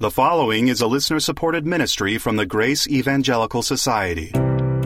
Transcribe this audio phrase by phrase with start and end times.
[0.00, 4.30] The following is a listener supported ministry from the Grace Evangelical Society.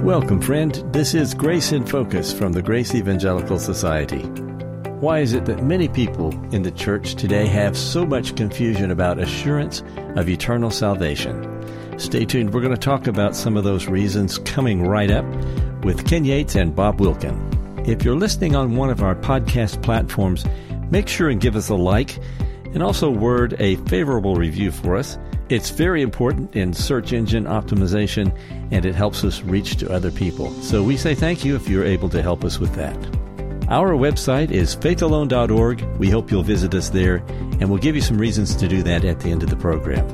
[0.01, 0.73] Welcome, friend.
[0.91, 4.23] This is Grace in Focus from the Grace Evangelical Society.
[5.03, 9.19] Why is it that many people in the church today have so much confusion about
[9.19, 9.83] assurance
[10.17, 11.99] of eternal salvation?
[11.99, 12.55] Stay tuned.
[12.55, 15.27] We're going to talk about some of those reasons coming right up
[15.85, 17.37] with Ken Yates and Bob Wilkin.
[17.87, 20.47] If you're listening on one of our podcast platforms,
[20.91, 22.19] make sure and give us a like
[22.75, 25.19] and also word a favorable review for us.
[25.49, 28.37] It's very important in search engine optimization
[28.71, 30.51] and it helps us reach to other people.
[30.63, 32.97] So we say thank you if you're able to help us with that.
[33.69, 35.83] Our website is faithalone.org.
[35.99, 37.17] We hope you'll visit us there
[37.61, 40.07] and we'll give you some reasons to do that at the end of the program.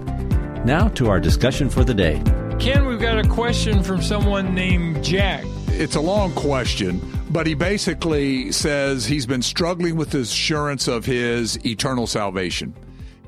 [0.65, 2.23] Now to our discussion for the day.
[2.59, 5.45] Ken, we've got a question from someone named Jack.
[5.81, 7.01] It's a long question,
[7.31, 12.75] but he basically says he's been struggling with the assurance of his eternal salvation.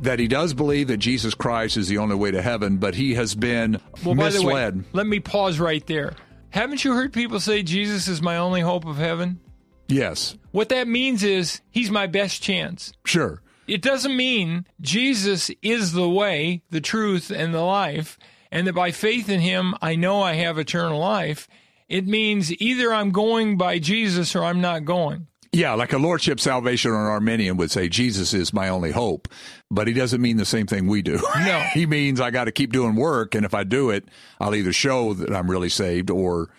[0.01, 3.15] That he does believe that Jesus Christ is the only way to heaven, but he
[3.15, 4.85] has been Well, by the way, misled.
[4.93, 6.15] let me pause right there.
[6.51, 9.39] Haven't you heard people say Jesus is my only hope of heaven?
[9.87, 12.93] yes, What that means is he's my best chance.
[13.05, 13.43] sure.
[13.69, 18.19] It doesn't mean Jesus is the way, the truth, and the life,
[18.51, 21.47] and that by faith in him, I know I have eternal life.
[21.91, 25.27] It means either I'm going by Jesus or I'm not going.
[25.53, 29.27] Yeah, like a lordship salvation or an Arminian would say, Jesus is my only hope.
[29.69, 31.19] But he doesn't mean the same thing we do.
[31.45, 31.59] No.
[31.75, 34.05] he means I got to keep doing work, and if I do it,
[34.39, 36.51] I'll either show that I'm really saved or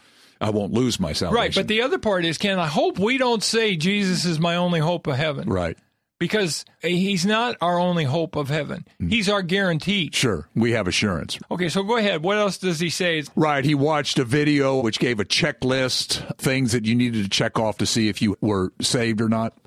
[0.41, 1.35] I won't lose my salvation.
[1.41, 1.55] Right.
[1.55, 4.81] But the other part is, Ken, I hope we don't say Jesus is my only
[4.81, 5.47] hope of heaven.
[5.49, 5.77] right.
[6.21, 8.85] Because he's not our only hope of heaven.
[9.01, 9.09] Mm.
[9.09, 10.11] He's our guarantee.
[10.13, 10.47] Sure.
[10.53, 11.39] We have assurance.
[11.49, 12.21] Okay, so go ahead.
[12.21, 13.23] What else does he say?
[13.35, 13.65] Right.
[13.65, 17.79] He watched a video which gave a checklist, things that you needed to check off
[17.79, 19.57] to see if you were saved or not.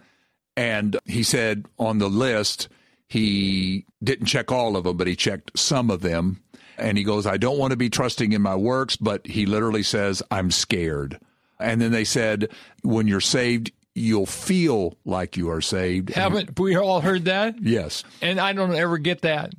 [0.56, 2.68] And he said on the list,
[3.08, 6.40] he didn't check all of them, but he checked some of them.
[6.78, 9.82] And he goes, I don't want to be trusting in my works, but he literally
[9.82, 11.18] says, I'm scared.
[11.58, 12.50] And then they said,
[12.84, 16.10] when you're saved, you'll feel like you are saved.
[16.10, 17.54] Haven't we all heard that?
[17.62, 18.02] Yes.
[18.20, 19.52] And I don't ever get that.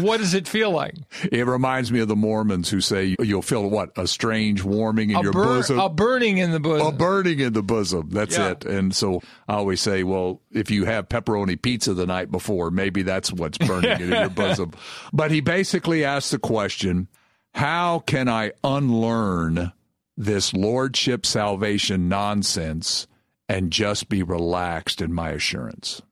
[0.00, 0.94] What does it feel like?
[1.30, 3.96] It reminds me of the Mormons who say you'll feel what?
[3.96, 5.78] A strange warming in A, your bur- bosom.
[5.78, 6.86] a burning in the bosom.
[6.88, 8.10] a burning in the bosom.
[8.10, 8.50] That's Yeah.
[8.50, 8.64] it.
[8.64, 13.02] And so I always say, well, if you have pepperoni pizza the night before, maybe
[13.02, 14.72] that's what's burning in your bosom.
[15.12, 17.06] But he basically asked the question,
[17.54, 19.72] how can I unlearn
[20.16, 23.06] this lordship salvation nonsense
[23.48, 26.02] and just be relaxed in my assurance?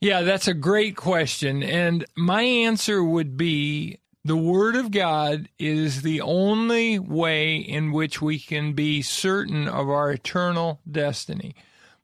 [0.00, 1.62] Yeah, that's a great question.
[1.62, 8.22] And my answer would be the Word of God is the only way in which
[8.22, 11.54] we can be certain of our eternal destiny.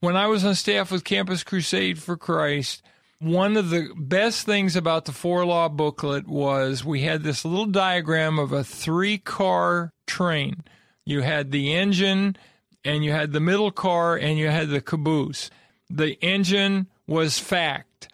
[0.01, 2.83] When I was on staff with Campus Crusade for Christ,
[3.21, 7.67] one of the best things about the Four Law booklet was we had this little
[7.67, 10.63] diagram of a three car train.
[11.05, 12.37] You had the engine,
[12.85, 15.51] and you had the middle car, and you had the caboose.
[15.91, 18.09] The engine was fact,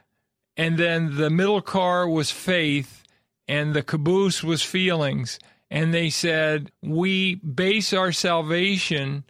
[0.57, 3.03] and then the middle car was faith,
[3.49, 5.39] and the caboose was feelings.
[5.71, 9.25] And they said, We base our salvation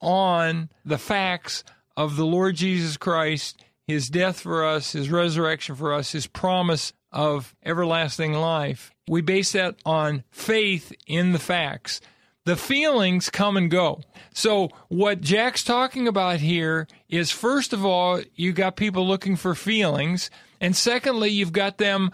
[0.00, 1.64] on the facts
[1.96, 6.92] of the Lord Jesus Christ, his death for us, his resurrection for us, his promise
[7.12, 8.92] of everlasting life.
[9.08, 12.00] We base that on faith in the facts.
[12.44, 14.02] The feelings come and go.
[14.34, 19.54] So, what Jack's talking about here is first of all, you got people looking for
[19.54, 20.30] feelings.
[20.60, 22.10] And secondly, you've got them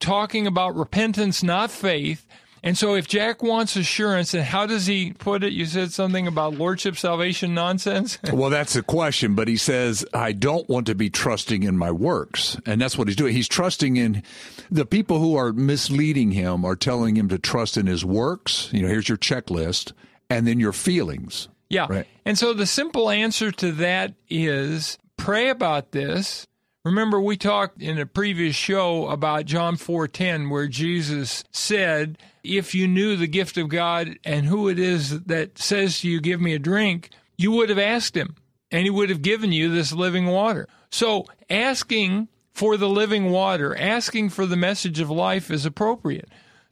[0.00, 2.26] talking about repentance, not faith.
[2.64, 5.52] And so, if Jack wants assurance, and how does he put it?
[5.52, 8.18] You said something about lordship salvation nonsense.
[8.34, 11.92] Well, that's the question, but he says, I don't want to be trusting in my
[11.92, 12.58] works.
[12.66, 13.32] And that's what he's doing.
[13.32, 14.22] He's trusting in
[14.70, 18.70] the people who are misleading him are telling him to trust in his works.
[18.72, 19.92] You know, here's your checklist,
[20.30, 21.48] and then your feelings.
[21.68, 21.86] Yeah.
[21.88, 22.06] Right.
[22.24, 26.46] And so the simple answer to that is pray about this.
[26.84, 32.86] Remember we talked in a previous show about John 4:10 where Jesus said, "If you
[32.86, 36.52] knew the gift of God and who it is that says to you, give me
[36.52, 37.08] a drink,
[37.38, 38.34] you would have asked him,
[38.70, 43.74] and he would have given you this living water." So, asking for the living water,
[43.74, 46.28] asking for the message of life is appropriate.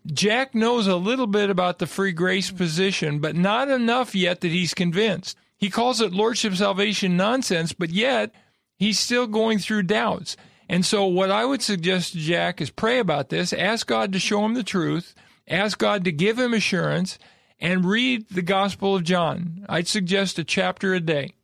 [0.07, 4.51] Jack knows a little bit about the free grace position, but not enough yet that
[4.51, 5.39] he's convinced.
[5.57, 8.35] He calls it lordship salvation nonsense, but yet
[8.83, 10.37] he's still going through doubts.
[10.69, 14.19] And so, what I would suggest to Jack is pray about this, ask God to
[14.19, 15.15] show him the truth,
[15.47, 17.19] ask God to give him assurance,
[17.61, 19.65] and read the Gospel of John.
[19.69, 21.35] I'd suggest a chapter a day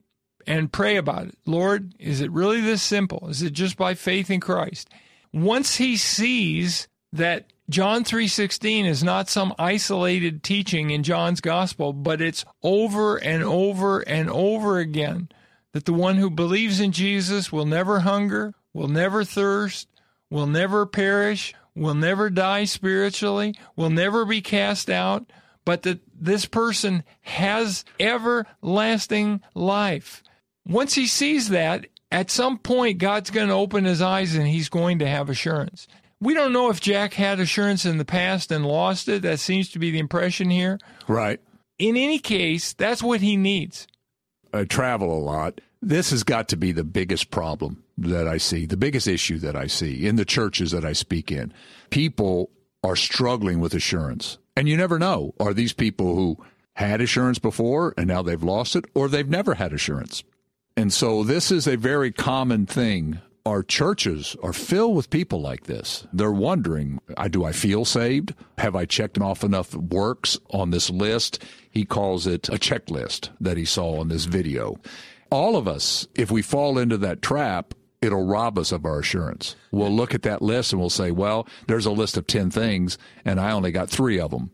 [0.47, 1.39] and pray about it.
[1.47, 3.29] Lord, is it really this simple?
[3.29, 4.89] Is it just by faith in Christ?
[5.33, 12.23] Once he sees that John 3:16 is not some isolated teaching in John's gospel, but
[12.23, 15.29] it's over and over and over again
[15.73, 19.89] that the one who believes in Jesus will never hunger, will never thirst,
[20.31, 25.31] will never perish, will never die spiritually, will never be cast out,
[25.65, 30.23] but that this person has everlasting life.
[30.67, 34.69] Once he sees that, at some point, God's going to open his eyes and he's
[34.69, 35.87] going to have assurance.
[36.21, 39.23] We don't know if Jack had assurance in the past and lost it.
[39.23, 40.79] That seems to be the impression here.
[41.07, 41.41] Right.
[41.79, 43.87] In any case, that's what he needs.
[44.53, 45.61] I travel a lot.
[45.81, 49.57] This has got to be the biggest problem that I see, the biggest issue that
[49.57, 51.53] I see in the churches that I speak in.
[51.91, 52.51] People
[52.83, 54.39] are struggling with assurance.
[54.57, 55.35] And you never know.
[55.39, 56.39] Are these people who
[56.75, 60.25] had assurance before and now they've lost it, or they've never had assurance?
[60.77, 63.21] And so this is a very common thing.
[63.49, 66.07] Our churches are filled with people like this.
[66.13, 67.01] They're wondering,
[67.31, 68.35] do I feel saved?
[68.59, 71.43] Have I checked off enough works on this list?
[71.71, 74.77] He calls it a checklist that he saw in this video.
[75.31, 77.73] All of us, if we fall into that trap,
[78.03, 79.57] it'll rob us of our assurance.
[79.73, 82.99] We'll look at that list and we'll say, well, there's a list of 10 things,
[83.25, 84.51] and I only got three of them.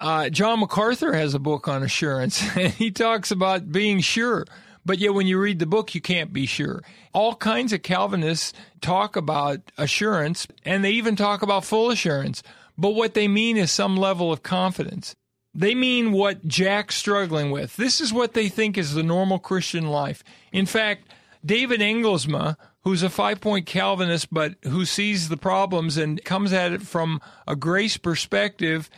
[0.00, 4.46] Uh, John MacArthur has a book on assurance, and he talks about being sure.
[4.88, 6.82] But yet, when you read the book, you can't be sure.
[7.12, 12.42] All kinds of Calvinists talk about assurance, and they even talk about full assurance.
[12.78, 15.14] But what they mean is some level of confidence.
[15.52, 17.76] They mean what Jack's struggling with.
[17.76, 20.24] This is what they think is the normal Christian life.
[20.52, 21.12] In fact,
[21.44, 26.72] David Engelsma, who's a five point Calvinist, but who sees the problems and comes at
[26.72, 28.88] it from a grace perspective,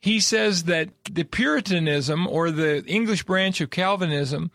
[0.00, 4.50] he says that the Puritanism or the English branch of Calvinism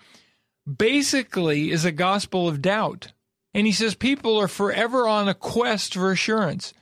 [0.72, 3.12] basically is a gospel of doubt.
[3.54, 6.74] And he says people are forever on a quest for assurance.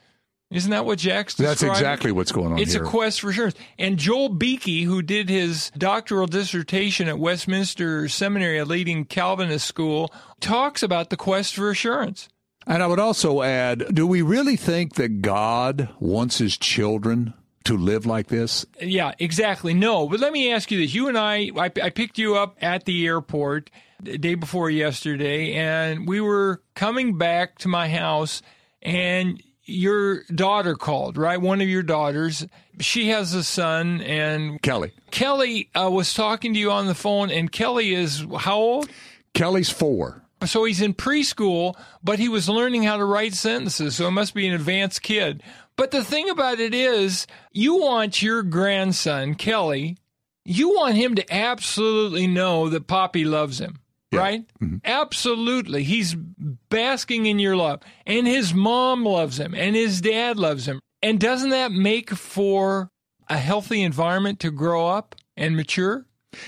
[0.51, 1.67] Isn't that what Jack's describing?
[1.69, 2.83] That's exactly what's going on it's here.
[2.83, 3.55] a quest for assurance.
[3.79, 10.13] And Joel Beeke, who did his doctoral dissertation at Westminster Seminary, a leading Calvinist school,
[10.41, 12.27] talks about the quest for assurance.
[12.67, 17.33] And I would also add, do we really think that God wants his children
[17.65, 18.65] to live like this?
[18.81, 19.73] Yeah, exactly.
[19.73, 20.93] No, but let me ask you this.
[20.93, 23.69] You and I, I, I picked you up at the airport
[24.01, 28.41] the day before yesterday, and we were coming back to my house,
[28.81, 31.39] and your daughter called, right?
[31.39, 32.45] One of your daughters.
[32.79, 34.91] She has a son, and Kelly.
[35.11, 38.89] Kelly uh, was talking to you on the phone, and Kelly is how old?
[39.33, 40.23] Kelly's four.
[40.45, 44.33] So he's in preschool, but he was learning how to write sentences, so it must
[44.33, 45.43] be an advanced kid.
[45.75, 49.97] But the thing about it is, you want your grandson, Kelly,
[50.45, 53.79] you want him to absolutely know that Poppy loves him.
[54.11, 54.19] Yeah.
[54.19, 54.45] Right?
[54.61, 54.77] Mm-hmm.
[54.83, 55.83] Absolutely.
[55.83, 57.81] He's basking in your love.
[58.05, 59.55] And his mom loves him.
[59.55, 60.81] And his dad loves him.
[61.01, 62.89] And doesn't that make for
[63.29, 66.05] a healthy environment to grow up and mature?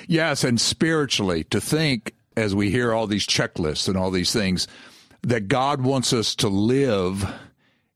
[0.08, 4.68] Yes, and spiritually, to think as we hear all these checklists and all these things,
[5.22, 7.26] that God wants us to live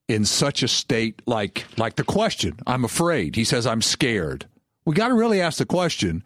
[0.07, 3.36] in such a state like like the question, I'm afraid.
[3.36, 4.45] He says, I'm scared.
[4.86, 6.24] We got to really ask the question,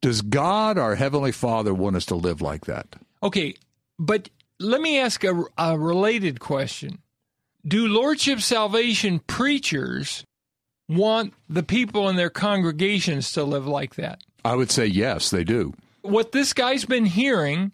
[0.00, 2.96] does God, our Heavenly Father, want us to live like that?
[3.22, 3.54] Okay,
[3.98, 6.98] but let me ask a, a related question.
[7.66, 10.24] Do Lordship Salvation preachers
[10.88, 14.22] want the people in their congregations to live like that?
[14.44, 15.74] I would say yes, they do.
[16.02, 17.72] What this guy's been hearing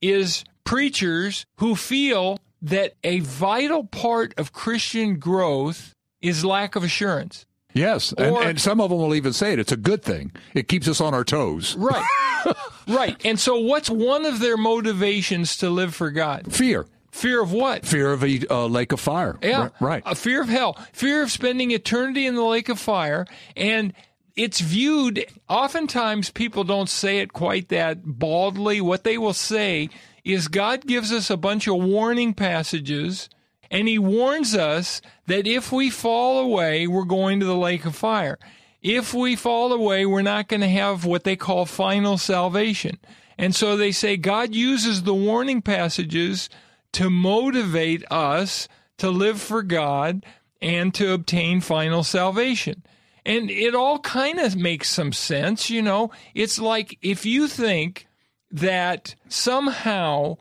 [0.00, 7.46] is preachers who feel that a vital part of Christian growth is lack of assurance.
[7.74, 9.58] Yes, and, Or- and some of them will even say it.
[9.58, 10.32] It's a good thing.
[10.54, 11.76] It keeps us on our toes.
[11.76, 12.04] Right.
[12.88, 13.16] right.
[13.24, 16.52] And so, what's one of their motivations to live for God?
[16.52, 17.84] Fear, Fear of what?
[17.84, 19.38] fear of a uh, lake of fire.
[19.42, 19.62] Yeah.
[19.62, 20.02] Right, right.
[20.06, 23.26] A fear of hell, fear of spending eternity in the lake of fire.
[23.56, 23.92] And
[24.36, 28.80] it's viewed, oftentimes people don't say it quite that baldly.
[28.80, 29.90] What they will say
[30.28, 33.30] is God gives us a bunch of warning passages,
[33.70, 37.96] and He warns us that if we fall away, we're going to the lake of
[37.96, 38.38] fire.
[38.82, 42.98] If we fall away, we're not going to have what they call final salvation.
[43.38, 46.50] And so they say God uses the warning passages
[46.92, 48.68] to motivate us
[48.98, 50.26] to live for God
[50.60, 52.82] and to obtain final salvation.
[53.24, 56.10] And it all kind of makes some sense, you know.
[56.34, 58.07] It's like if you think
[58.50, 60.36] that somehow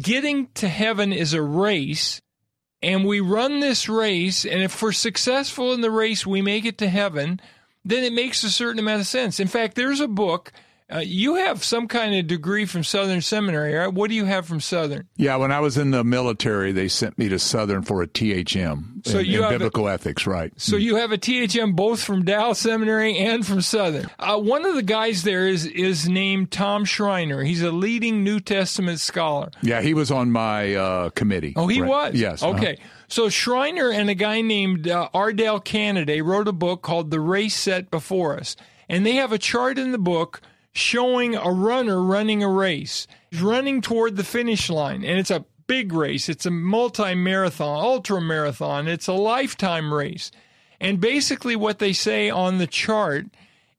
[0.00, 2.20] getting to heaven is a race
[2.82, 6.78] and we run this race, and if we're successful in the race, we make it
[6.78, 7.40] to heaven,
[7.84, 9.40] then it makes a certain amount of sense.
[9.40, 10.52] In fact, there's a book
[10.90, 13.92] Uh, you have some kind of degree from Southern Seminary, right?
[13.92, 15.06] What do you have from Southern?
[15.16, 19.06] Yeah, when I was in the military, they sent me to Southern for a THM
[19.06, 20.50] So in, you in have a- biblical ethics, right?
[20.56, 24.08] So you have a THM both from Dallas Seminary and from Southern.
[24.18, 27.42] Uh, one of the guys there is is named Tom Schreiner.
[27.44, 29.50] He's a leading New Testament scholar.
[29.62, 31.52] Yeah, he was on my uh, committee.
[31.56, 31.88] Oh, he Right.
[32.12, 32.14] was?
[32.14, 32.42] Yes.
[32.42, 32.54] uh-huh.
[32.56, 32.78] Okay.
[33.08, 37.54] So Schreiner and a guy named uh, Ardel Caneday wrote a book called The Race
[37.56, 38.56] Set Before Us.
[38.88, 40.40] And they have a chart in the book
[40.72, 43.06] showing a runner running a race.
[43.30, 45.04] He's running toward the finish line.
[45.04, 46.28] And it's a big race.
[46.28, 48.88] It's a multi marathon, ultra marathon.
[48.88, 50.30] It's a lifetime race.
[50.80, 53.26] And basically, what they say on the chart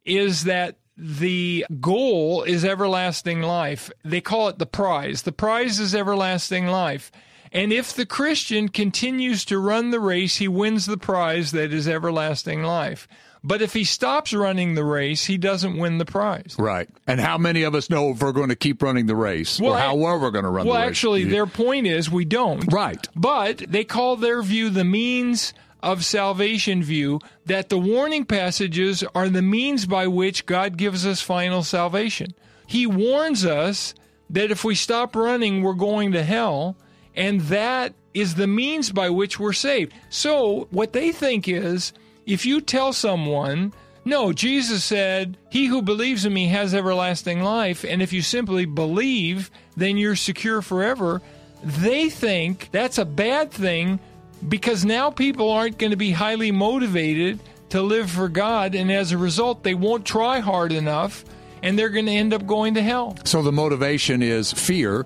[0.05, 3.89] is that the goal is everlasting life.
[4.03, 5.21] They call it the prize.
[5.21, 7.11] The prize is everlasting life.
[7.51, 11.87] And if the Christian continues to run the race, he wins the prize that is
[11.87, 13.07] everlasting life.
[13.43, 16.55] But if he stops running the race, he doesn't win the prize.
[16.59, 16.89] Right.
[17.07, 19.73] And how many of us know if we're going to keep running the race Well,
[19.73, 20.83] or how well we're going to run Well, the race?
[20.83, 22.71] Well, actually, their point is we don't.
[22.71, 23.07] Right.
[23.15, 29.29] But they call their view the means of salvation view that the warning passages are
[29.29, 32.33] the means by which God gives us final salvation.
[32.67, 33.95] He warns us
[34.29, 36.75] that if we stop running, we're going to hell,
[37.15, 39.93] and that is the means by which we're saved.
[40.09, 41.93] So, what they think is
[42.25, 43.73] if you tell someone,
[44.05, 48.65] no, Jesus said, He who believes in me has everlasting life, and if you simply
[48.65, 51.21] believe, then you're secure forever.
[51.63, 53.99] They think that's a bad thing
[54.47, 59.11] because now people aren't going to be highly motivated to live for God, and as
[59.11, 61.23] a result, they won't try hard enough,
[61.61, 63.17] and they're going to end up going to hell.
[63.25, 65.05] So the motivation is fear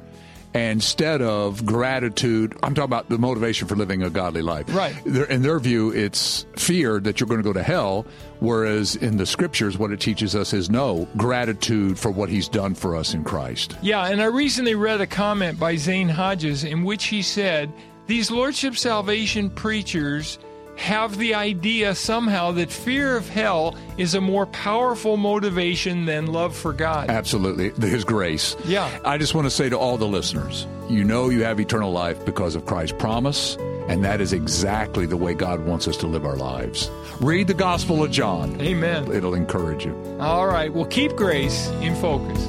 [0.53, 2.57] instead of gratitude.
[2.63, 4.65] I'm talking about the motivation for living a godly life.
[4.73, 4.95] Right.
[5.05, 8.05] In their view, it's fear that you're going to go to hell,
[8.39, 12.75] whereas in the scriptures, what it teaches us is no, gratitude for what he's done
[12.75, 13.75] for us in Christ.
[13.81, 17.71] Yeah, and I recently read a comment by Zane Hodges in which he said
[18.05, 20.37] these Lordship Salvation preachers
[20.75, 26.55] have the idea somehow that fear of hell is a more powerful motivation than love
[26.55, 27.09] for God.
[27.09, 27.69] Absolutely.
[27.87, 28.55] His grace.
[28.65, 28.89] Yeah.
[29.05, 32.25] I just want to say to all the listeners, you know you have eternal life
[32.25, 33.55] because of Christ's promise,
[33.87, 36.89] and that is exactly the way God wants us to live our lives.
[37.21, 38.59] Read the Gospel of John.
[38.59, 39.11] Amen.
[39.11, 39.95] It'll encourage you.
[40.19, 42.41] All right, well, keep grace in focus.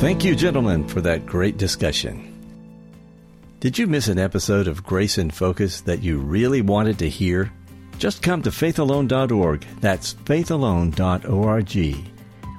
[0.00, 2.37] Thank you, gentlemen, for that great discussion.
[3.60, 7.52] Did you miss an episode of Grace in Focus that you really wanted to hear?
[7.98, 9.66] Just come to faithalone.org.
[9.80, 11.96] That's faithalone.org.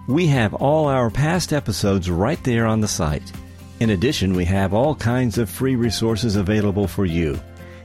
[0.09, 3.31] We have all our past episodes right there on the site.
[3.79, 7.39] In addition, we have all kinds of free resources available for you.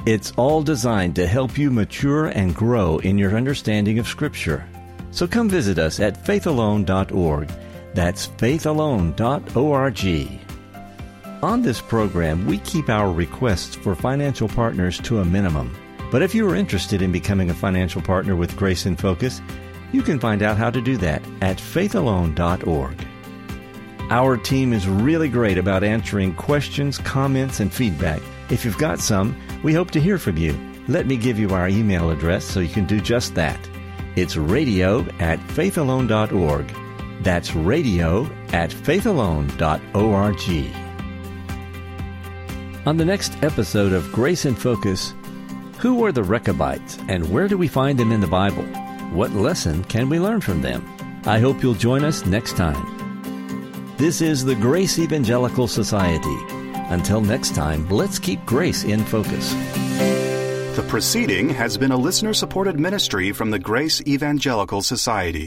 [0.06, 4.68] It's all designed to help you mature and grow in your understanding of Scripture.
[5.12, 7.48] So come visit us at faithalone.org.
[7.94, 10.43] That's faithalone.org.
[11.44, 15.76] On this program, we keep our requests for financial partners to a minimum.
[16.10, 19.42] But if you are interested in becoming a financial partner with Grace in Focus,
[19.92, 23.06] you can find out how to do that at faithalone.org.
[24.08, 28.22] Our team is really great about answering questions, comments, and feedback.
[28.48, 30.58] If you've got some, we hope to hear from you.
[30.88, 33.60] Let me give you our email address so you can do just that.
[34.16, 36.74] It's radio at faithalone.org.
[37.22, 38.24] That's radio
[38.54, 40.83] at faithalone.org.
[42.86, 45.14] On the next episode of Grace in Focus,
[45.78, 48.64] who were the Rechabites and where do we find them in the Bible?
[49.10, 50.84] What lesson can we learn from them?
[51.24, 52.84] I hope you'll join us next time.
[53.96, 56.36] This is the Grace Evangelical Society.
[56.90, 59.54] Until next time, let's keep grace in focus.
[60.76, 65.42] The proceeding has been a listener supported ministry from the Grace Evangelical Society.